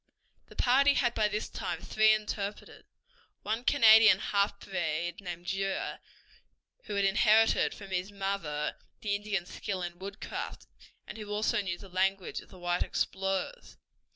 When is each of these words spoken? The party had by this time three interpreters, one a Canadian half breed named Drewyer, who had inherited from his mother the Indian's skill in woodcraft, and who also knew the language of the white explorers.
The 0.47 0.55
party 0.55 0.95
had 0.95 1.13
by 1.13 1.27
this 1.27 1.47
time 1.47 1.79
three 1.79 2.11
interpreters, 2.11 2.85
one 3.43 3.59
a 3.59 3.63
Canadian 3.63 4.17
half 4.17 4.59
breed 4.59 5.21
named 5.21 5.45
Drewyer, 5.45 5.99
who 6.85 6.95
had 6.95 7.05
inherited 7.05 7.75
from 7.75 7.91
his 7.91 8.11
mother 8.11 8.77
the 9.01 9.13
Indian's 9.13 9.53
skill 9.53 9.83
in 9.83 9.99
woodcraft, 9.99 10.65
and 11.05 11.19
who 11.19 11.29
also 11.29 11.61
knew 11.61 11.77
the 11.77 11.87
language 11.87 12.41
of 12.41 12.49
the 12.49 12.57
white 12.57 12.81
explorers. 12.81 13.77